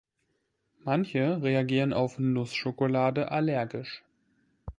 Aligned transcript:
Manche 0.83 1.43
reagieren 1.43 1.93
auf 1.93 2.17
Nussschokolade 2.17 3.29
allergisch. 3.29 4.01